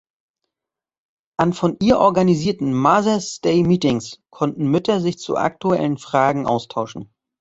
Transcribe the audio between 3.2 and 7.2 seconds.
Day Meetings" konnten Mütter sich zu aktuellen Fragen austauschen.